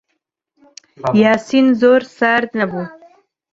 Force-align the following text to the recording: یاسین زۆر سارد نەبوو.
یاسین 1.21 1.65
زۆر 1.81 2.01
سارد 2.17 2.49
نەبوو. 2.59 2.83